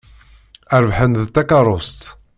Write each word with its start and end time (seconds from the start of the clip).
Rebḥen-d 0.83 1.27
takeṛṛust. 1.35 2.01